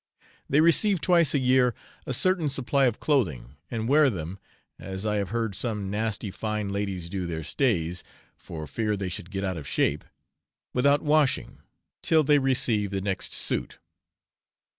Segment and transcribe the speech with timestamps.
[0.49, 1.75] They receive twice a year
[2.07, 4.39] a certain supply of clothing, and wear them
[4.79, 8.03] (as I have heard some nasty fine ladies do their stays,
[8.35, 10.03] for fear they should get out of shape),
[10.73, 11.59] without washing,
[12.01, 13.77] till they receive the next suit.